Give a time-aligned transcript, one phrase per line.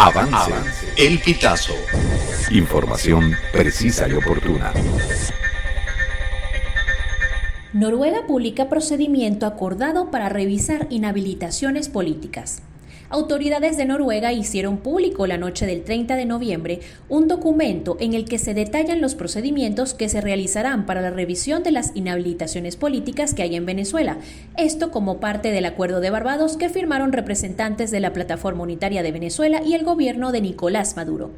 [0.00, 0.52] Avance.
[0.96, 1.74] El Pitazo.
[2.52, 4.72] Información precisa y oportuna.
[7.72, 12.62] Noruega publica procedimiento acordado para revisar inhabilitaciones políticas.
[13.10, 18.26] Autoridades de Noruega hicieron público la noche del 30 de noviembre un documento en el
[18.26, 23.32] que se detallan los procedimientos que se realizarán para la revisión de las inhabilitaciones políticas
[23.32, 24.18] que hay en Venezuela.
[24.58, 29.12] Esto como parte del Acuerdo de Barbados que firmaron representantes de la Plataforma Unitaria de
[29.12, 31.30] Venezuela y el gobierno de Nicolás Maduro.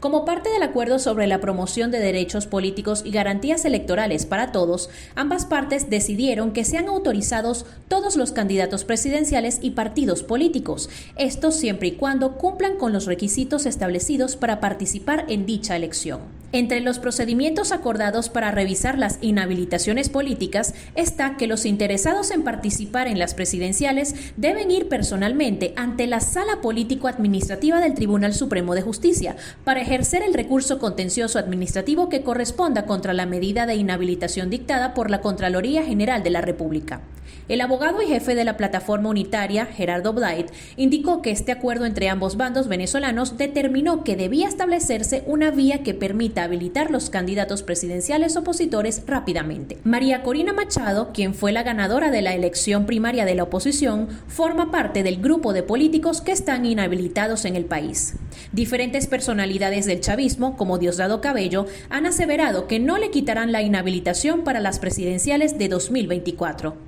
[0.00, 4.88] Como parte del acuerdo sobre la promoción de derechos políticos y garantías electorales para todos,
[5.14, 10.88] ambas partes decidieron que sean autorizados todos los candidatos presidenciales y partidos políticos,
[11.18, 16.20] esto siempre y cuando cumplan con los requisitos establecidos para participar en dicha elección.
[16.50, 23.06] Entre los procedimientos acordados para revisar las inhabilitaciones políticas está que los interesados en participar
[23.06, 29.36] en las presidenciales deben ir personalmente ante la Sala Político-Administrativa del Tribunal Supremo de Justicia
[29.64, 35.10] para ejercer el recurso contencioso administrativo que corresponda contra la medida de inhabilitación dictada por
[35.10, 37.02] la Contraloría General de la República.
[37.48, 42.08] El abogado y jefe de la plataforma unitaria, Gerardo Blight, indicó que este acuerdo entre
[42.08, 48.36] ambos bandos venezolanos determinó que debía establecerse una vía que permita habilitar los candidatos presidenciales
[48.36, 49.78] opositores rápidamente.
[49.84, 54.70] María Corina Machado, quien fue la ganadora de la elección primaria de la oposición, forma
[54.70, 58.16] parte del grupo de políticos que están inhabilitados en el país.
[58.52, 64.44] Diferentes personalidades del chavismo, como Diosdado Cabello, han aseverado que no le quitarán la inhabilitación
[64.44, 66.87] para las presidenciales de 2024.